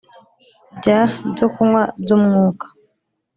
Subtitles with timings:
[0.77, 0.99] bya
[1.31, 2.65] byokunywa by Umwuka